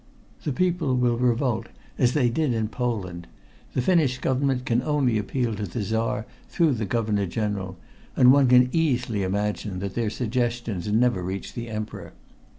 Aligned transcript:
"The 0.45 0.51
people 0.51 0.95
will 0.97 1.19
revolt, 1.19 1.67
as 1.99 2.13
they 2.13 2.27
did 2.31 2.55
in 2.55 2.69
Poland. 2.69 3.27
The 3.73 3.83
Finnish 3.83 4.17
Government 4.17 4.65
can 4.65 4.81
only 4.81 5.19
appeal 5.19 5.53
to 5.53 5.67
the 5.67 5.83
Czar 5.83 6.25
through 6.49 6.73
the 6.73 6.87
Governor 6.87 7.27
General, 7.27 7.77
and 8.15 8.31
one 8.33 8.47
can 8.47 8.69
easily 8.71 9.21
imagine 9.21 9.77
that 9.77 9.93
their 9.93 10.09
suggestions 10.09 10.91
never 10.91 11.21
reach 11.21 11.53
the 11.53 11.69
Emperor. 11.69 12.13